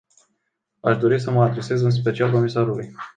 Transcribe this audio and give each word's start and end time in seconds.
Aș 0.79 0.97
dori 0.97 1.19
să 1.19 1.31
mă 1.31 1.43
adresez 1.43 1.81
în 1.81 1.89
special 1.89 2.31
comisarului. 2.31 2.95